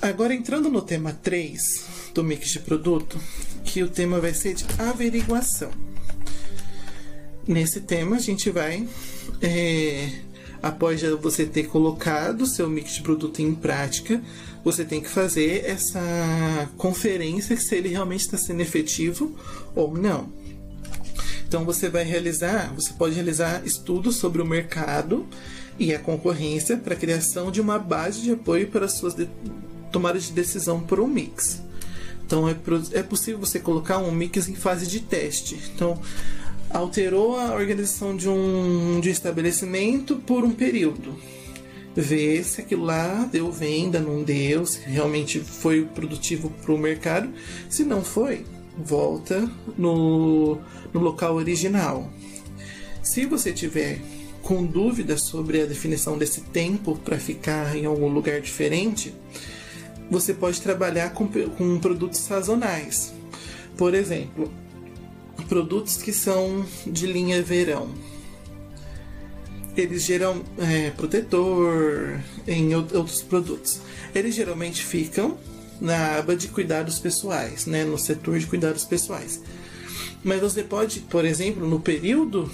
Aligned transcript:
Agora 0.00 0.32
entrando 0.32 0.70
no 0.70 0.80
tema 0.80 1.12
3 1.12 2.12
do 2.14 2.22
mix 2.22 2.50
de 2.50 2.60
produto, 2.60 3.18
que 3.64 3.82
o 3.82 3.88
tema 3.88 4.20
vai 4.20 4.32
ser 4.32 4.54
de 4.54 4.64
averiguação. 4.78 5.70
Nesse 7.46 7.80
tema 7.80 8.16
a 8.16 8.20
gente 8.20 8.48
vai, 8.48 8.86
é, 9.42 10.08
após 10.62 11.02
você 11.20 11.44
ter 11.44 11.64
colocado 11.64 12.46
seu 12.46 12.70
mix 12.70 12.94
de 12.94 13.02
produto 13.02 13.40
em 13.40 13.52
prática, 13.52 14.22
você 14.62 14.84
tem 14.84 15.00
que 15.00 15.08
fazer 15.08 15.64
essa 15.64 16.70
conferência 16.76 17.56
se 17.56 17.74
ele 17.74 17.88
realmente 17.88 18.20
está 18.20 18.38
sendo 18.38 18.60
efetivo 18.60 19.34
ou 19.74 19.92
não. 19.96 20.32
Então 21.48 21.64
você 21.64 21.88
vai 21.88 22.04
realizar, 22.04 22.72
você 22.72 22.92
pode 22.92 23.16
realizar 23.16 23.66
estudos 23.66 24.16
sobre 24.16 24.40
o 24.40 24.46
mercado 24.46 25.26
e 25.76 25.92
a 25.92 25.98
concorrência 25.98 26.76
para 26.76 26.94
criação 26.94 27.50
de 27.50 27.60
uma 27.60 27.78
base 27.80 28.20
de 28.20 28.32
apoio 28.32 28.68
para 28.68 28.84
as 28.84 28.92
suas 28.92 29.14
de 29.14 29.28
tomadas 29.90 30.24
de 30.24 30.32
decisão 30.32 30.80
por 30.80 31.00
um 31.00 31.06
mix. 31.06 31.62
Então 32.26 32.48
é, 32.48 32.54
é 32.92 33.02
possível 33.02 33.40
você 33.40 33.58
colocar 33.58 33.98
um 33.98 34.12
mix 34.12 34.48
em 34.48 34.54
fase 34.54 34.86
de 34.86 35.00
teste. 35.00 35.58
Então 35.74 35.98
alterou 36.70 37.38
a 37.38 37.54
organização 37.54 38.16
de 38.16 38.28
um, 38.28 39.00
de 39.00 39.10
estabelecimento 39.10 40.16
por 40.16 40.44
um 40.44 40.52
período. 40.52 41.16
Ver 41.96 42.44
se 42.44 42.60
aquilo 42.60 42.84
lá 42.84 43.28
deu 43.32 43.50
venda, 43.50 43.98
não 43.98 44.22
deu, 44.22 44.64
se 44.64 44.80
realmente 44.80 45.40
foi 45.40 45.84
produtivo 45.84 46.50
para 46.62 46.72
o 46.72 46.78
mercado. 46.78 47.28
Se 47.68 47.82
não 47.82 48.04
foi, 48.04 48.44
volta 48.76 49.50
no, 49.76 50.58
no 50.92 51.00
local 51.00 51.34
original. 51.34 52.12
Se 53.02 53.24
você 53.24 53.52
tiver 53.52 54.00
com 54.42 54.64
dúvidas 54.64 55.22
sobre 55.22 55.62
a 55.62 55.66
definição 55.66 56.16
desse 56.16 56.42
tempo 56.42 56.96
para 56.96 57.18
ficar 57.18 57.74
em 57.76 57.86
algum 57.86 58.08
lugar 58.08 58.40
diferente, 58.40 59.14
você 60.10 60.32
pode 60.32 60.60
trabalhar 60.60 61.10
com, 61.10 61.28
com 61.28 61.78
produtos 61.78 62.20
sazonais. 62.20 63.12
Por 63.76 63.94
exemplo, 63.94 64.52
produtos 65.48 65.96
que 65.96 66.12
são 66.12 66.64
de 66.86 67.06
linha 67.06 67.42
verão. 67.42 67.88
Eles 69.76 70.04
geram 70.04 70.42
é, 70.58 70.90
protetor 70.90 72.20
em 72.46 72.74
outros 72.74 73.22
produtos. 73.22 73.80
Eles 74.14 74.34
geralmente 74.34 74.84
ficam 74.84 75.38
na 75.80 76.18
aba 76.18 76.34
de 76.34 76.48
cuidados 76.48 76.98
pessoais, 76.98 77.66
né, 77.66 77.84
no 77.84 77.96
setor 77.96 78.38
de 78.38 78.46
cuidados 78.46 78.84
pessoais. 78.84 79.40
Mas 80.24 80.40
você 80.40 80.64
pode, 80.64 81.00
por 81.00 81.24
exemplo, 81.24 81.68
no 81.68 81.78
período 81.78 82.50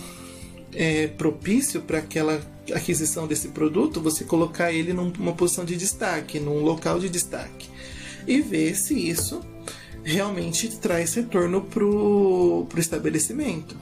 é, 0.75 1.07
propício 1.07 1.81
para 1.81 1.99
aquela 1.99 2.41
aquisição 2.73 3.27
desse 3.27 3.49
produto, 3.49 4.01
você 4.01 4.25
colocar 4.25 4.73
ele 4.73 4.93
numa 4.93 5.33
posição 5.33 5.65
de 5.65 5.77
destaque, 5.77 6.41
num 6.41 6.61
local 6.61 6.99
de 6.99 7.09
destaque, 7.09 7.69
e 8.27 8.41
ver 8.41 8.75
se 8.75 8.95
isso 8.95 9.41
realmente 10.03 10.69
traz 10.79 11.15
retorno 11.15 11.63
para 11.63 11.85
o 11.85 12.69
estabelecimento. 12.77 13.77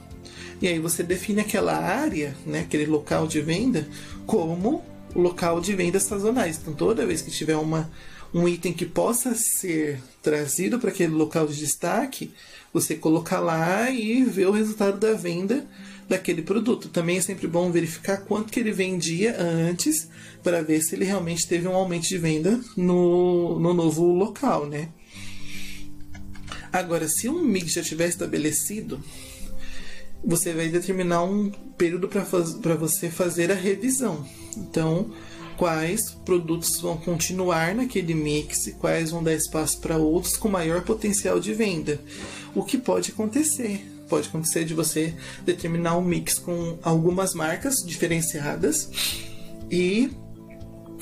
E 0.61 0.67
aí 0.67 0.79
você 0.79 1.03
define 1.03 1.41
aquela 1.41 1.75
área, 1.75 2.35
né, 2.45 2.61
aquele 2.61 2.85
local 2.85 3.27
de 3.27 3.41
venda, 3.41 3.87
como 4.25 4.83
local 5.13 5.59
de 5.59 5.75
vendas 5.75 6.03
sazonais. 6.03 6.57
Então, 6.61 6.73
toda 6.73 7.05
vez 7.05 7.21
que 7.21 7.29
tiver 7.29 7.57
uma, 7.57 7.91
um 8.33 8.47
item 8.47 8.73
que 8.73 8.85
possa 8.85 9.35
ser 9.35 10.01
trazido 10.21 10.79
para 10.79 10.89
aquele 10.89 11.13
local 11.13 11.47
de 11.47 11.55
destaque, 11.55 12.33
você 12.73 12.95
colocar 12.95 13.39
lá 13.39 13.91
e 13.91 14.23
ver 14.23 14.47
o 14.47 14.51
resultado 14.51 14.99
da 14.99 15.13
venda 15.13 15.67
daquele 16.09 16.41
produto. 16.41 16.89
Também 16.89 17.17
é 17.17 17.21
sempre 17.21 17.47
bom 17.47 17.71
verificar 17.71 18.17
quanto 18.17 18.51
que 18.51 18.59
ele 18.59 18.71
vendia 18.71 19.39
antes 19.39 20.07
para 20.41 20.63
ver 20.63 20.81
se 20.81 20.95
ele 20.95 21.05
realmente 21.05 21.47
teve 21.47 21.67
um 21.67 21.75
aumento 21.75 22.07
de 22.07 22.17
venda 22.17 22.59
no, 22.75 23.59
no 23.59 23.73
novo 23.73 24.05
local, 24.13 24.65
né? 24.65 24.89
Agora, 26.71 27.07
se 27.07 27.29
um 27.29 27.43
mix 27.43 27.73
já 27.73 27.81
estiver 27.81 28.09
estabelecido, 28.09 28.99
você 30.25 30.53
vai 30.53 30.69
determinar 30.69 31.23
um 31.23 31.51
período 31.77 32.07
para 32.07 32.75
você 32.75 33.11
fazer 33.11 33.51
a 33.51 33.55
revisão. 33.55 34.25
Então, 34.57 35.11
quais 35.57 36.11
produtos 36.25 36.79
vão 36.79 36.97
continuar 36.97 37.75
naquele 37.75 38.13
mix 38.13 38.67
e 38.67 38.73
quais 38.73 39.11
vão 39.11 39.23
dar 39.23 39.33
espaço 39.33 39.79
para 39.79 39.97
outros 39.97 40.35
com 40.35 40.49
maior 40.49 40.81
potencial 40.83 41.39
de 41.39 41.53
venda. 41.53 41.99
O 42.55 42.63
que 42.63 42.77
pode 42.77 43.11
acontecer? 43.11 43.85
Pode 44.07 44.27
acontecer 44.27 44.65
de 44.65 44.73
você 44.73 45.13
determinar 45.45 45.97
um 45.97 46.03
mix 46.03 46.37
com 46.37 46.77
algumas 46.83 47.33
marcas 47.33 47.75
diferenciadas 47.85 48.89
e 49.71 50.11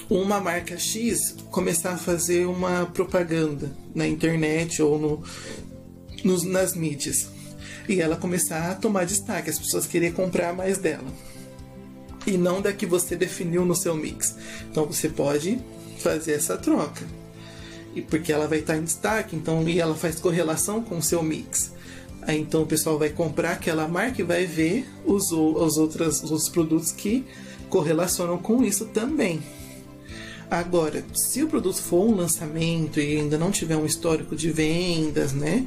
uma 0.10 0.40
marca 0.40 0.78
X 0.78 1.36
começar 1.50 1.94
a 1.94 1.98
fazer 1.98 2.46
uma 2.46 2.86
propaganda 2.86 3.72
na 3.96 4.08
internet 4.08 4.82
ou 4.82 5.00
no, 5.00 6.44
nas 6.50 6.76
mídias 6.76 7.30
e 7.90 8.00
ela 8.00 8.16
começar 8.16 8.72
a 8.72 8.76
tomar 8.76 9.06
destaque, 9.06 9.50
as 9.50 9.58
pessoas 9.58 9.88
querer 9.88 10.14
comprar 10.14 10.54
mais 10.54 10.78
dela 10.78 11.08
e 12.26 12.38
não 12.38 12.62
da 12.62 12.74
que 12.74 12.86
você 12.86 13.16
definiu 13.16 13.66
no 13.66 13.76
seu 13.76 13.96
mix. 13.96 14.36
Então 14.70 14.86
você 14.86 15.10
pode 15.10 15.60
fazer 16.00 16.34
essa 16.34 16.58
troca. 16.58 17.06
E 17.96 18.02
porque 18.02 18.32
ela 18.32 18.48
vai 18.48 18.60
estar 18.60 18.78
em 18.78 18.84
destaque, 18.84 19.36
então 19.36 19.68
e 19.68 19.80
ela 19.80 19.96
faz 19.96 20.20
correlação 20.20 20.82
com 20.82 20.98
o 20.98 21.04
seu 21.04 21.22
mix. 21.22 21.72
Aí 22.22 22.40
então 22.40 22.64
o 22.64 22.68
pessoal 22.68 22.98
vai 22.98 23.10
comprar 23.10 23.54
aquela 23.54 23.88
marca 23.88 24.22
e 24.22 24.24
vai 24.24 24.46
ver 24.46 24.88
os, 25.06 25.32
os, 25.32 25.78
outros, 25.78 26.24
os 26.24 26.32
outros 26.32 26.50
produtos 26.50 26.92
que 26.92 27.26
correlacionam 27.70 28.38
com 28.38 28.64
isso 28.64 28.86
também. 28.88 29.42
Agora, 30.50 31.04
se 31.14 31.42
o 31.42 31.48
produto 31.48 31.82
for 31.82 32.06
um 32.06 32.16
lançamento 32.16 33.00
e 33.00 33.18
ainda 33.18 33.38
não 33.38 33.52
tiver 33.52 33.78
um 33.78 33.86
histórico 33.86 34.36
de 34.36 34.52
vendas, 34.52 35.32
né? 35.32 35.66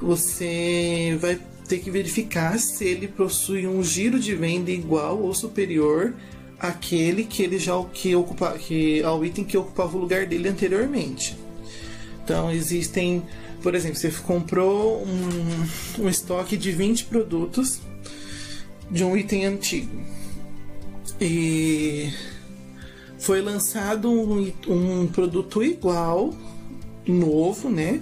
Você 0.00 1.16
vai 1.20 1.38
ter 1.68 1.78
que 1.78 1.90
verificar 1.90 2.58
se 2.58 2.84
ele 2.84 3.08
possui 3.08 3.66
um 3.66 3.82
giro 3.82 4.18
de 4.18 4.34
venda 4.34 4.70
igual 4.70 5.20
ou 5.20 5.32
superior 5.34 6.14
àquele 6.58 7.24
que 7.24 7.42
ele 7.42 7.58
já 7.58 7.72
que 7.92 8.14
ocupa, 8.14 8.52
que 8.58 9.02
ao 9.02 9.24
item 9.24 9.44
que 9.44 9.56
ocupava 9.56 9.96
o 9.96 10.00
lugar 10.00 10.26
dele 10.26 10.48
anteriormente. 10.48 11.36
Então 12.22 12.50
existem, 12.50 13.22
por 13.62 13.74
exemplo, 13.74 13.96
você 13.96 14.10
comprou 14.10 15.04
um, 15.04 16.02
um 16.04 16.08
estoque 16.08 16.56
de 16.56 16.72
20 16.72 17.04
produtos 17.06 17.80
de 18.90 19.04
um 19.04 19.16
item 19.16 19.46
antigo 19.46 20.02
e 21.20 22.12
foi 23.18 23.40
lançado 23.40 24.10
um, 24.10 24.52
um 24.68 25.06
produto 25.06 25.62
igual, 25.62 26.34
novo, 27.06 27.70
né? 27.70 28.00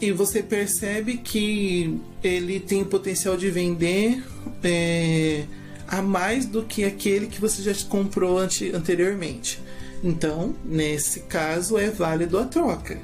E 0.00 0.12
você 0.12 0.42
percebe 0.42 1.16
que 1.16 1.98
ele 2.22 2.60
tem 2.60 2.84
potencial 2.84 3.36
de 3.36 3.50
vender 3.50 4.22
é, 4.62 5.44
a 5.88 6.02
mais 6.02 6.44
do 6.44 6.62
que 6.62 6.84
aquele 6.84 7.26
que 7.26 7.40
você 7.40 7.62
já 7.62 7.88
comprou 7.88 8.38
ante, 8.38 8.70
anteriormente. 8.74 9.60
Então, 10.04 10.54
nesse 10.64 11.20
caso, 11.20 11.78
é 11.78 11.90
válido 11.90 12.38
a 12.38 12.44
troca. 12.44 13.00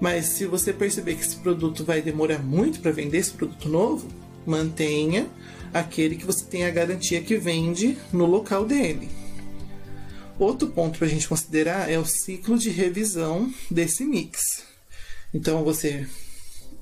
Mas 0.00 0.26
se 0.26 0.46
você 0.46 0.72
perceber 0.72 1.14
que 1.14 1.22
esse 1.22 1.36
produto 1.36 1.84
vai 1.84 2.02
demorar 2.02 2.42
muito 2.42 2.80
para 2.80 2.90
vender 2.90 3.18
esse 3.18 3.32
produto 3.32 3.68
novo, 3.68 4.08
mantenha 4.44 5.28
aquele 5.72 6.16
que 6.16 6.26
você 6.26 6.44
tem 6.44 6.64
a 6.64 6.70
garantia 6.70 7.20
que 7.20 7.36
vende 7.36 7.96
no 8.12 8.26
local 8.26 8.64
dele. 8.64 9.08
Outro 10.38 10.68
ponto 10.68 10.98
para 10.98 11.06
a 11.06 11.10
gente 11.10 11.28
considerar 11.28 11.88
é 11.88 11.98
o 11.98 12.04
ciclo 12.04 12.58
de 12.58 12.70
revisão 12.70 13.52
desse 13.70 14.04
mix. 14.04 14.71
Então 15.32 15.64
você 15.64 16.06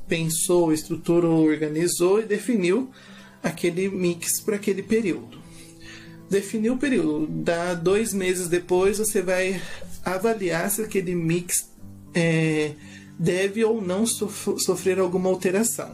pensou, 0.09 0.73
estruturou, 0.73 1.47
organizou 1.47 2.21
e 2.21 2.27
definiu 2.27 2.91
aquele 3.43 3.89
mix 3.89 4.41
para 4.41 4.57
aquele 4.57 4.83
período. 4.83 5.39
Definiu 6.29 6.75
o 6.75 6.79
período, 6.79 7.27
dá 7.27 7.75
dois 7.75 8.13
meses 8.13 8.49
depois 8.49 8.99
você 8.99 9.23
vai 9.23 9.61
avaliar 10.05 10.71
se 10.71 10.83
aquele 10.83 11.15
mix 11.15 11.71
é, 12.15 12.73
deve 13.19 13.65
ou 13.65 13.81
não 13.81 14.05
sofrer 14.07 14.99
alguma 14.99 15.29
alteração. 15.29 15.91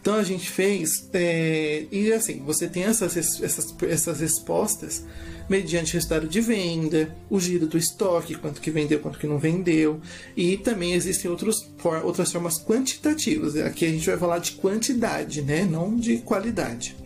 Então 0.00 0.14
a 0.14 0.22
gente 0.22 0.48
fez, 0.48 1.08
é, 1.12 1.84
e 1.92 2.10
assim, 2.12 2.42
você 2.46 2.66
tem 2.66 2.84
essas, 2.84 3.16
essas, 3.16 3.74
essas 3.82 4.20
respostas 4.20 5.04
mediante 5.46 5.94
resultado 5.94 6.28
de 6.28 6.40
venda, 6.40 7.14
o 7.28 7.40
giro 7.40 7.66
do 7.66 7.76
estoque, 7.76 8.36
quanto 8.36 8.60
que 8.60 8.70
vendeu, 8.70 9.00
quanto 9.00 9.18
que 9.18 9.26
não 9.26 9.36
vendeu, 9.36 10.00
e 10.36 10.56
também 10.56 10.94
existem 10.94 11.28
outros, 11.28 11.68
outras 12.04 12.30
formas 12.30 12.56
quantitativas. 12.56 13.56
Aqui 13.56 13.84
a 13.84 13.90
gente 13.90 14.06
vai 14.06 14.16
falar 14.16 14.38
de 14.38 14.52
quantidade, 14.52 15.42
né, 15.42 15.64
não 15.64 15.96
de 15.96 16.18
qualidade. 16.18 16.96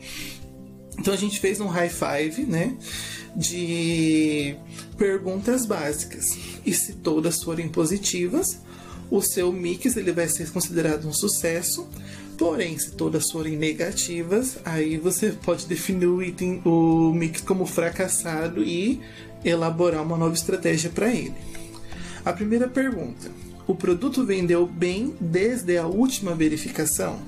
Então 0.98 1.14
a 1.14 1.16
gente 1.16 1.40
fez 1.40 1.58
um 1.58 1.66
high 1.66 1.88
five, 1.88 2.42
né, 2.42 2.76
de 3.34 4.54
perguntas 4.98 5.64
básicas, 5.64 6.36
e 6.66 6.72
se 6.72 6.92
todas 6.92 7.42
forem 7.42 7.68
positivas, 7.68 8.58
o 9.10 9.22
seu 9.22 9.50
mix 9.52 9.96
ele 9.96 10.12
vai 10.12 10.28
ser 10.28 10.50
considerado 10.50 11.08
um 11.08 11.12
sucesso 11.12 11.88
Porém, 12.36 12.76
se 12.76 12.92
todas 12.92 13.30
forem 13.30 13.56
negativas, 13.56 14.58
aí 14.64 14.96
você 14.96 15.30
pode 15.30 15.66
definir 15.66 16.06
o 16.06 16.22
item, 16.22 16.60
o 16.64 17.12
mix 17.14 17.40
como 17.40 17.64
fracassado 17.64 18.62
e 18.62 19.00
elaborar 19.44 20.02
uma 20.02 20.16
nova 20.16 20.34
estratégia 20.34 20.90
para 20.90 21.08
ele. 21.08 21.34
A 22.24 22.32
primeira 22.32 22.66
pergunta: 22.66 23.30
o 23.66 23.74
produto 23.74 24.24
vendeu 24.24 24.66
bem 24.66 25.14
desde 25.20 25.78
a 25.78 25.86
última 25.86 26.34
verificação? 26.34 27.20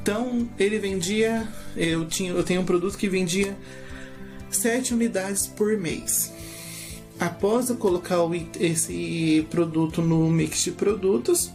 Então, 0.00 0.48
ele 0.58 0.78
vendia, 0.78 1.46
eu 1.76 2.06
tinha, 2.06 2.32
eu 2.32 2.42
tenho 2.42 2.62
um 2.62 2.64
produto 2.64 2.96
que 2.96 3.08
vendia 3.08 3.56
7 4.50 4.94
unidades 4.94 5.46
por 5.46 5.76
mês. 5.76 6.32
Após 7.20 7.68
eu 7.68 7.76
colocar 7.76 8.18
esse 8.58 9.46
produto 9.50 10.02
no 10.02 10.28
mix 10.28 10.64
de 10.64 10.72
produtos, 10.72 11.52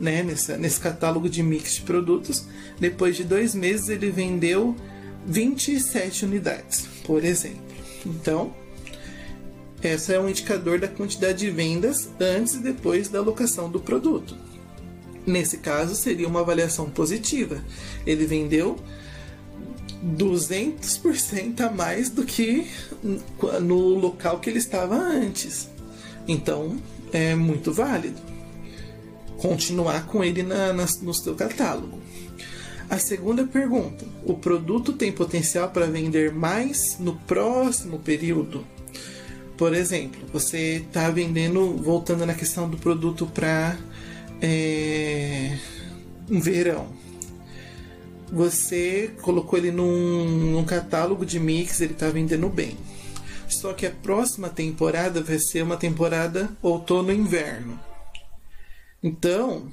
né, 0.00 0.22
nesse, 0.22 0.56
nesse 0.56 0.80
catálogo 0.80 1.28
de 1.28 1.42
mix 1.42 1.74
de 1.74 1.82
produtos, 1.82 2.46
depois 2.80 3.16
de 3.16 3.22
dois 3.22 3.54
meses 3.54 3.90
ele 3.90 4.10
vendeu 4.10 4.74
27 5.26 6.24
unidades, 6.24 6.88
por 7.04 7.22
exemplo. 7.22 7.60
Então, 8.06 8.54
essa 9.82 10.14
é 10.14 10.20
um 10.20 10.28
indicador 10.28 10.78
da 10.78 10.88
quantidade 10.88 11.38
de 11.38 11.50
vendas 11.50 12.08
antes 12.18 12.54
e 12.54 12.58
depois 12.58 13.08
da 13.08 13.18
alocação 13.18 13.70
do 13.70 13.78
produto. 13.78 14.34
Nesse 15.26 15.58
caso, 15.58 15.94
seria 15.94 16.26
uma 16.26 16.40
avaliação 16.40 16.88
positiva. 16.88 17.62
Ele 18.06 18.24
vendeu 18.24 18.78
200% 20.16 21.60
a 21.60 21.70
mais 21.70 22.08
do 22.08 22.24
que 22.24 22.66
no 23.60 23.98
local 23.98 24.40
que 24.40 24.48
ele 24.48 24.58
estava 24.58 24.96
antes. 24.96 25.68
Então, 26.26 26.78
é 27.12 27.34
muito 27.34 27.70
válido 27.70 28.30
continuar 29.40 30.06
com 30.06 30.22
ele 30.22 30.42
na, 30.42 30.72
na, 30.72 30.86
no 31.02 31.14
seu 31.14 31.34
catálogo. 31.34 31.98
A 32.88 32.98
segunda 32.98 33.44
pergunta: 33.44 34.04
o 34.24 34.34
produto 34.34 34.92
tem 34.92 35.10
potencial 35.10 35.70
para 35.70 35.86
vender 35.86 36.32
mais 36.32 36.98
no 36.98 37.16
próximo 37.16 37.98
período? 37.98 38.64
Por 39.56 39.74
exemplo, 39.74 40.20
você 40.32 40.82
está 40.86 41.10
vendendo, 41.10 41.76
voltando 41.76 42.24
na 42.24 42.34
questão 42.34 42.68
do 42.68 42.78
produto 42.78 43.26
para 43.26 43.76
é, 44.40 45.58
um 46.30 46.40
verão. 46.40 46.88
Você 48.32 49.10
colocou 49.20 49.58
ele 49.58 49.70
num, 49.70 50.52
num 50.52 50.64
catálogo 50.64 51.26
de 51.26 51.38
mix, 51.38 51.80
ele 51.80 51.92
está 51.92 52.08
vendendo 52.08 52.48
bem. 52.48 52.76
Só 53.48 53.72
que 53.72 53.84
a 53.84 53.90
próxima 53.90 54.48
temporada 54.48 55.20
vai 55.20 55.38
ser 55.38 55.62
uma 55.62 55.76
temporada 55.76 56.48
outono-inverno. 56.62 57.78
Então, 59.02 59.68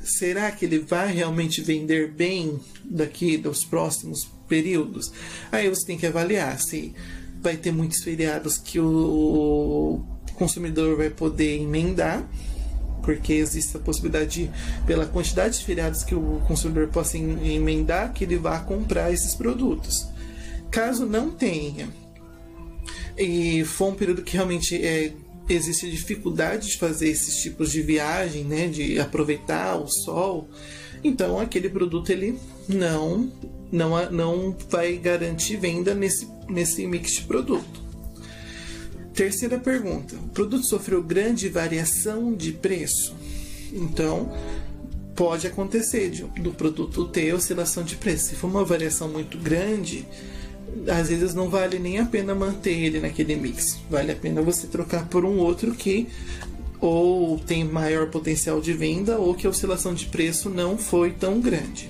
será 0.00 0.50
que 0.52 0.64
ele 0.64 0.78
vai 0.78 1.12
realmente 1.12 1.60
vender 1.60 2.12
bem 2.12 2.60
daqui 2.84 3.36
dos 3.36 3.64
próximos 3.64 4.28
períodos? 4.48 5.12
Aí 5.50 5.68
você 5.68 5.86
tem 5.86 5.98
que 5.98 6.06
avaliar 6.06 6.58
se 6.60 6.94
vai 7.40 7.56
ter 7.56 7.72
muitos 7.72 8.02
feriados 8.02 8.56
que 8.56 8.78
o 8.80 10.02
consumidor 10.34 10.96
vai 10.96 11.10
poder 11.10 11.60
emendar 11.60 12.26
porque 13.04 13.34
existe 13.34 13.76
a 13.76 13.80
possibilidade, 13.80 14.44
de, 14.44 14.50
pela 14.86 15.04
quantidade 15.04 15.58
de 15.58 15.64
feriados 15.64 16.02
que 16.02 16.14
o 16.14 16.40
consumidor 16.46 16.88
possa 16.88 17.18
emendar, 17.18 18.14
que 18.14 18.24
ele 18.24 18.38
vá 18.38 18.58
comprar 18.60 19.12
esses 19.12 19.34
produtos. 19.34 20.08
Caso 20.70 21.04
não 21.04 21.30
tenha, 21.30 21.86
e 23.16 23.64
for 23.64 23.92
um 23.92 23.94
período 23.94 24.22
que 24.22 24.32
realmente 24.32 24.74
é, 24.82 25.12
existe 25.48 25.90
dificuldade 25.90 26.68
de 26.68 26.78
fazer 26.78 27.08
esses 27.08 27.36
tipos 27.36 27.70
de 27.70 27.82
viagem, 27.82 28.44
né, 28.44 28.68
de 28.68 28.98
aproveitar 28.98 29.76
o 29.76 29.86
sol, 29.88 30.48
então 31.02 31.38
aquele 31.38 31.68
produto 31.68 32.10
ele 32.10 32.38
não 32.68 33.30
não, 33.70 34.10
não 34.10 34.56
vai 34.70 34.96
garantir 34.96 35.56
venda 35.56 35.94
nesse, 35.94 36.28
nesse 36.48 36.86
mix 36.86 37.12
de 37.12 37.22
produto. 37.22 37.82
Terceira 39.12 39.58
pergunta: 39.58 40.16
o 40.16 40.28
produto 40.28 40.64
sofreu 40.64 41.02
grande 41.02 41.48
variação 41.48 42.32
de 42.34 42.52
preço? 42.52 43.14
Então, 43.72 44.32
pode 45.14 45.46
acontecer 45.46 46.10
de, 46.10 46.22
do 46.40 46.52
produto 46.52 47.06
ter 47.08 47.34
oscilação 47.34 47.82
de 47.82 47.96
preço. 47.96 48.28
Se 48.28 48.34
for 48.34 48.48
uma 48.48 48.64
variação 48.64 49.08
muito 49.08 49.38
grande, 49.38 50.06
às 50.88 51.08
vezes 51.08 51.34
não 51.34 51.48
vale 51.48 51.78
nem 51.78 51.98
a 51.98 52.04
pena 52.04 52.34
manter 52.34 52.72
ele 52.72 53.00
naquele 53.00 53.36
mix. 53.36 53.78
Vale 53.90 54.12
a 54.12 54.16
pena 54.16 54.42
você 54.42 54.66
trocar 54.66 55.08
por 55.08 55.24
um 55.24 55.38
outro 55.38 55.72
que 55.74 56.08
ou 56.80 57.38
tem 57.38 57.64
maior 57.64 58.10
potencial 58.10 58.60
de 58.60 58.72
venda 58.72 59.16
ou 59.18 59.34
que 59.34 59.46
a 59.46 59.50
oscilação 59.50 59.94
de 59.94 60.06
preço 60.06 60.50
não 60.50 60.76
foi 60.76 61.10
tão 61.10 61.40
grande. 61.40 61.88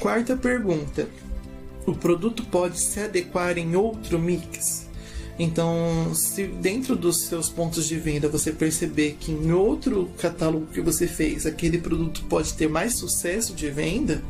Quarta 0.00 0.36
pergunta: 0.36 1.08
o 1.86 1.94
produto 1.94 2.44
pode 2.46 2.80
se 2.80 3.00
adequar 3.00 3.56
em 3.58 3.76
outro 3.76 4.18
mix? 4.18 4.86
Então, 5.38 6.14
se 6.14 6.46
dentro 6.46 6.96
dos 6.96 7.24
seus 7.26 7.50
pontos 7.50 7.86
de 7.86 7.98
venda 7.98 8.28
você 8.28 8.50
perceber 8.50 9.16
que 9.20 9.30
em 9.30 9.52
outro 9.52 10.10
catálogo 10.18 10.66
que 10.66 10.80
você 10.80 11.06
fez 11.06 11.44
aquele 11.44 11.78
produto 11.78 12.24
pode 12.24 12.54
ter 12.54 12.68
mais 12.68 12.94
sucesso 12.94 13.54
de 13.54 13.70
venda, 13.70 14.22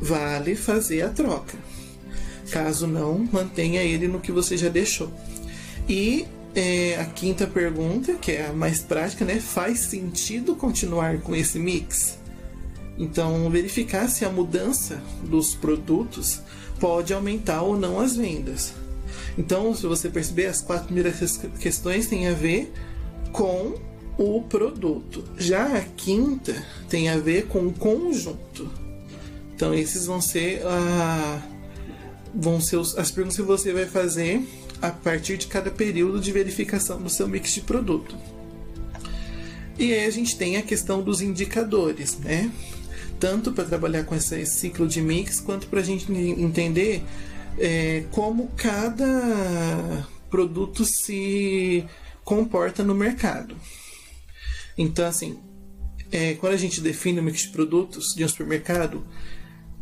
vale 0.00 0.56
fazer 0.56 1.02
a 1.02 1.08
troca. 1.08 1.56
Caso 2.50 2.86
não, 2.86 3.28
mantenha 3.32 3.82
ele 3.82 4.08
no 4.08 4.20
que 4.20 4.32
você 4.32 4.56
já 4.56 4.68
deixou. 4.68 5.12
E 5.88 6.26
é, 6.54 6.98
a 7.00 7.04
quinta 7.04 7.46
pergunta, 7.46 8.14
que 8.14 8.32
é 8.32 8.46
a 8.46 8.52
mais 8.52 8.80
prática, 8.80 9.24
né? 9.24 9.40
Faz 9.40 9.80
sentido 9.80 10.56
continuar 10.56 11.18
com 11.20 11.34
esse 11.34 11.58
mix? 11.58 12.18
Então, 12.98 13.48
verificar 13.48 14.08
se 14.08 14.24
a 14.24 14.30
mudança 14.30 15.00
dos 15.22 15.54
produtos 15.54 16.40
pode 16.80 17.14
aumentar 17.14 17.62
ou 17.62 17.78
não 17.78 18.00
as 18.00 18.16
vendas. 18.16 18.74
Então, 19.36 19.72
se 19.74 19.86
você 19.86 20.08
perceber, 20.08 20.46
as 20.46 20.60
quatro 20.60 20.86
primeiras 20.86 21.38
questões 21.60 22.08
têm 22.08 22.26
a 22.26 22.32
ver 22.32 22.72
com 23.32 23.74
o 24.18 24.42
produto. 24.42 25.24
Já 25.36 25.78
a 25.78 25.80
quinta 25.80 26.60
tem 26.88 27.08
a 27.08 27.16
ver 27.16 27.46
com 27.46 27.68
o 27.68 27.72
conjunto. 27.72 28.68
Então, 29.54 29.72
esses 29.72 30.06
vão 30.06 30.20
ser, 30.20 30.62
a, 30.66 31.40
vão 32.34 32.60
ser 32.60 32.76
os, 32.76 32.96
as 32.98 33.10
perguntas 33.10 33.36
que 33.36 33.42
você 33.42 33.72
vai 33.72 33.86
fazer 33.86 34.46
a 34.80 34.90
partir 34.90 35.36
de 35.36 35.46
cada 35.46 35.70
período 35.70 36.20
de 36.20 36.30
verificação 36.30 37.00
do 37.00 37.10
seu 37.10 37.28
mix 37.28 37.52
de 37.52 37.60
produto. 37.60 38.16
E 39.78 39.92
aí 39.92 40.04
a 40.06 40.10
gente 40.10 40.36
tem 40.36 40.56
a 40.56 40.62
questão 40.62 41.02
dos 41.02 41.20
indicadores, 41.20 42.18
né? 42.18 42.50
Tanto 43.20 43.52
para 43.52 43.64
trabalhar 43.64 44.04
com 44.04 44.14
esse 44.14 44.44
ciclo 44.46 44.86
de 44.86 45.00
mix, 45.00 45.40
quanto 45.40 45.66
para 45.68 45.80
a 45.80 45.84
gente 45.84 46.10
entender 46.12 47.02
é, 47.58 48.04
como 48.10 48.50
cada 48.56 50.06
produto 50.30 50.84
se 50.84 51.84
comporta 52.24 52.82
no 52.84 52.94
mercado. 52.94 53.56
Então, 54.76 55.06
assim, 55.06 55.38
é, 56.10 56.34
quando 56.34 56.54
a 56.54 56.58
gente 56.58 56.80
define 56.80 57.20
o 57.20 57.22
mix 57.22 57.42
de 57.42 57.48
produtos 57.48 58.14
de 58.14 58.24
um 58.24 58.28
supermercado, 58.28 59.04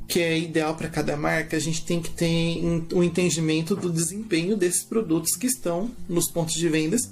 que 0.08 0.20
é 0.20 0.38
ideal 0.38 0.74
para 0.76 0.88
cada 0.88 1.16
marca, 1.16 1.56
a 1.56 1.60
gente 1.60 1.84
tem 1.84 2.00
que 2.00 2.10
ter 2.10 2.60
um 2.94 3.02
entendimento 3.02 3.74
do 3.74 3.90
desempenho 3.90 4.56
desses 4.56 4.84
produtos 4.84 5.34
que 5.36 5.46
estão 5.46 5.90
nos 6.08 6.30
pontos 6.30 6.54
de 6.54 6.68
vendas 6.68 7.10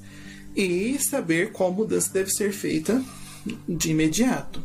e 0.55 0.97
saber 0.99 1.51
qual 1.51 1.73
mudança 1.73 2.13
deve 2.13 2.31
ser 2.31 2.53
feita 2.53 3.03
de 3.69 3.91
imediato. 3.91 4.63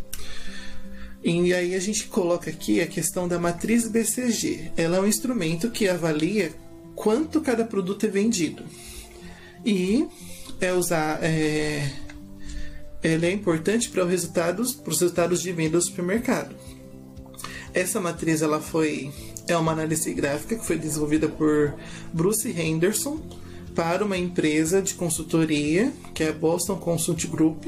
E 1.23 1.53
aí 1.53 1.75
a 1.75 1.79
gente 1.79 2.05
coloca 2.05 2.49
aqui 2.49 2.79
a 2.79 2.87
questão 2.87 3.27
da 3.27 3.37
matriz 3.37 3.87
BCG. 3.87 4.71
Ela 4.77 4.97
é 4.97 5.01
um 5.01 5.07
instrumento 5.07 5.69
que 5.69 5.87
avalia 5.87 6.53
quanto 6.95 7.41
cada 7.41 7.65
produto 7.65 8.05
é 8.05 8.09
vendido. 8.09 8.63
E 9.65 10.07
é 10.61 10.71
usar. 10.71 11.19
É, 11.21 11.91
ela 13.01 13.25
é 13.25 13.31
importante 13.31 13.89
para 13.89 14.03
os 14.03 14.09
resultados, 14.09 14.73
para 14.73 14.91
os 14.91 14.99
resultados 14.99 15.41
de 15.41 15.51
venda 15.51 15.77
do 15.77 15.81
supermercado. 15.81 16.55
Essa 17.79 18.01
matriz 18.01 18.41
ela 18.41 18.59
foi 18.59 19.09
é 19.47 19.55
uma 19.55 19.71
análise 19.71 20.13
gráfica 20.13 20.57
que 20.57 20.65
foi 20.65 20.77
desenvolvida 20.77 21.29
por 21.29 21.73
Bruce 22.11 22.49
Henderson 22.49 23.21
para 23.73 24.03
uma 24.03 24.17
empresa 24.17 24.81
de 24.81 24.95
consultoria 24.95 25.89
que 26.13 26.25
é 26.25 26.27
a 26.27 26.33
Boston 26.33 26.75
Consult 26.75 27.25
Group, 27.27 27.67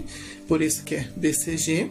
por 0.49 0.61
isso 0.61 0.83
que 0.83 0.95
é 0.95 1.09
BCG 1.15 1.89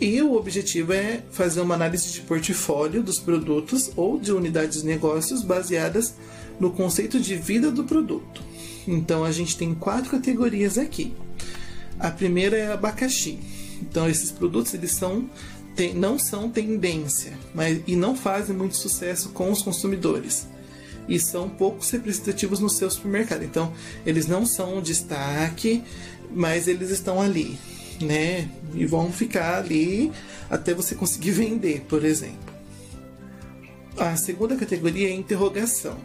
e 0.00 0.20
o 0.20 0.34
objetivo 0.34 0.94
é 0.94 1.22
fazer 1.30 1.60
uma 1.60 1.76
análise 1.76 2.10
de 2.10 2.22
portfólio 2.22 3.04
dos 3.04 3.20
produtos 3.20 3.92
ou 3.94 4.18
de 4.18 4.32
unidades 4.32 4.80
de 4.80 4.88
negócios 4.88 5.40
baseadas 5.40 6.12
no 6.58 6.72
conceito 6.72 7.20
de 7.20 7.36
vida 7.36 7.70
do 7.70 7.84
produto. 7.84 8.42
Então 8.84 9.22
a 9.22 9.30
gente 9.30 9.56
tem 9.56 9.76
quatro 9.76 10.10
categorias 10.10 10.76
aqui. 10.76 11.14
A 12.00 12.10
primeira 12.10 12.56
é 12.56 12.72
abacaxi. 12.72 13.38
Então 13.80 14.08
esses 14.08 14.32
produtos 14.32 14.74
eles 14.74 14.90
são 14.90 15.30
não 15.94 16.18
são 16.18 16.48
tendência, 16.48 17.32
mas 17.54 17.80
e 17.86 17.96
não 17.96 18.16
fazem 18.16 18.54
muito 18.54 18.76
sucesso 18.76 19.30
com 19.30 19.50
os 19.50 19.62
consumidores 19.62 20.46
e 21.08 21.18
são 21.18 21.48
poucos 21.48 21.90
representativos 21.90 22.60
no 22.60 22.70
seu 22.70 22.90
supermercado. 22.90 23.42
Então, 23.42 23.72
eles 24.06 24.26
não 24.26 24.46
são 24.46 24.78
um 24.78 24.80
destaque, 24.80 25.82
mas 26.30 26.66
eles 26.66 26.90
estão 26.90 27.20
ali 27.20 27.58
né? 28.00 28.48
E 28.74 28.86
vão 28.86 29.12
ficar 29.12 29.58
ali 29.58 30.12
até 30.50 30.74
você 30.74 30.94
conseguir 30.94 31.30
vender, 31.32 31.84
por 31.88 32.04
exemplo. 32.04 32.54
A 33.96 34.16
segunda 34.16 34.56
categoria 34.56 35.08
é 35.08 35.12
interrogação. 35.12 35.96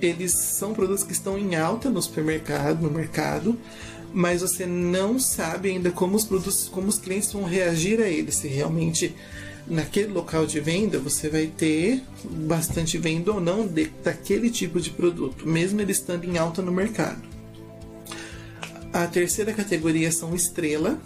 Eles 0.00 0.32
são 0.32 0.74
produtos 0.74 1.02
que 1.02 1.12
estão 1.12 1.38
em 1.38 1.56
alta 1.56 1.88
no 1.88 2.00
supermercado, 2.00 2.82
no 2.82 2.90
mercado, 2.90 3.58
mas 4.14 4.40
você 4.40 4.64
não 4.64 5.18
sabe 5.18 5.70
ainda 5.70 5.90
como 5.90 6.16
os 6.16 6.24
produtos, 6.24 6.68
como 6.68 6.88
os 6.88 6.98
clientes 6.98 7.32
vão 7.32 7.44
reagir 7.44 8.00
a 8.00 8.08
ele, 8.08 8.30
se 8.30 8.48
realmente 8.48 9.14
naquele 9.66 10.12
local 10.12 10.46
de 10.46 10.60
venda 10.60 10.98
você 10.98 11.28
vai 11.28 11.46
ter 11.46 12.02
bastante 12.24 12.98
venda 12.98 13.32
ou 13.32 13.40
não 13.40 13.66
de, 13.66 13.86
daquele 14.02 14.50
tipo 14.50 14.80
de 14.80 14.90
produto, 14.90 15.48
mesmo 15.48 15.80
ele 15.80 15.92
estando 15.92 16.24
em 16.24 16.38
alta 16.38 16.62
no 16.62 16.72
mercado. 16.72 17.22
A 18.92 19.06
terceira 19.08 19.52
categoria 19.52 20.12
são 20.12 20.34
estrela, 20.34 21.00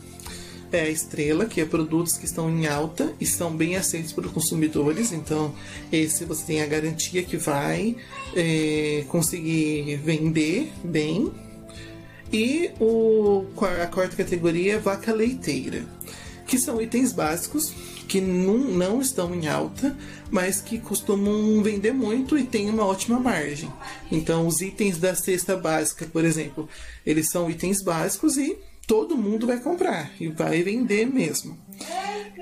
é 0.70 0.80
a 0.82 0.90
estrela, 0.90 1.46
que 1.46 1.60
é 1.60 1.64
produtos 1.64 2.18
que 2.18 2.26
estão 2.26 2.50
em 2.50 2.66
alta 2.66 3.14
e 3.18 3.24
são 3.24 3.56
bem 3.56 3.76
aceitos 3.76 4.12
pelos 4.12 4.30
consumidores. 4.30 5.12
Então, 5.12 5.54
esse 5.90 6.26
você 6.26 6.44
tem 6.44 6.62
a 6.62 6.66
garantia 6.66 7.22
que 7.22 7.38
vai 7.38 7.96
é, 8.36 9.04
conseguir 9.08 9.96
vender 10.04 10.70
bem. 10.84 11.32
E 12.32 12.70
o, 12.78 13.46
a 13.82 13.86
quarta 13.86 14.16
categoria 14.16 14.74
é 14.74 14.78
vaca 14.78 15.12
leiteira, 15.12 15.84
que 16.46 16.58
são 16.58 16.80
itens 16.80 17.12
básicos 17.12 17.72
que 18.06 18.20
não, 18.20 18.56
não 18.56 19.00
estão 19.00 19.34
em 19.34 19.48
alta, 19.48 19.94
mas 20.30 20.60
que 20.60 20.78
costumam 20.78 21.62
vender 21.62 21.92
muito 21.92 22.38
e 22.38 22.44
tem 22.44 22.70
uma 22.70 22.84
ótima 22.84 23.20
margem. 23.20 23.70
Então, 24.10 24.46
os 24.46 24.60
itens 24.60 24.98
da 24.98 25.14
cesta 25.14 25.56
básica, 25.56 26.06
por 26.06 26.24
exemplo, 26.24 26.68
eles 27.04 27.30
são 27.30 27.50
itens 27.50 27.82
básicos 27.82 28.38
e 28.38 28.56
todo 28.86 29.16
mundo 29.16 29.46
vai 29.46 29.60
comprar 29.60 30.10
e 30.18 30.28
vai 30.28 30.62
vender 30.62 31.06
mesmo. 31.06 31.56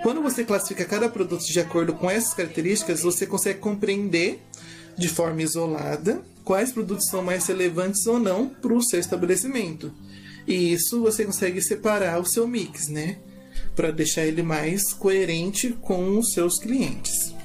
Quando 0.03 0.23
você 0.23 0.45
classifica 0.45 0.85
cada 0.85 1.09
produto 1.09 1.45
de 1.45 1.59
acordo 1.59 1.93
com 1.95 2.09
essas 2.09 2.33
características, 2.33 3.03
você 3.03 3.27
consegue 3.27 3.59
compreender 3.59 4.41
de 4.97 5.09
forma 5.09 5.43
isolada 5.43 6.23
quais 6.47 6.71
produtos 6.71 7.09
são 7.09 7.23
mais 7.23 7.45
relevantes 7.47 8.07
ou 8.07 8.21
não 8.21 8.49
para 8.49 8.73
o 8.73 8.83
seu 8.83 9.01
estabelecimento. 9.01 9.93
E 10.47 10.73
isso 10.73 11.03
você 11.03 11.25
consegue 11.25 11.61
separar 11.61 12.21
o 12.21 12.25
seu 12.25 12.47
mix, 12.47 12.87
né? 12.89 13.19
Para 13.75 13.91
deixar 13.91 14.25
ele 14.25 14.45
mais 14.45 14.93
coerente 14.93 15.71
com 15.83 16.17
os 16.17 16.33
seus 16.33 16.61
clientes. 16.61 17.36